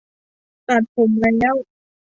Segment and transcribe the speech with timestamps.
[0.67, 1.55] ตัดผมแล้ว